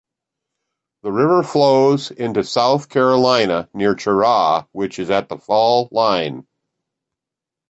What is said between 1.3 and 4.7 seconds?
flows into South Carolina near Cheraw,